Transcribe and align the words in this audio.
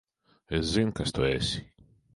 Es 0.59 0.71
zinu, 0.77 0.95
kas 1.01 1.15
tu 1.19 1.29
esi. 1.31 1.65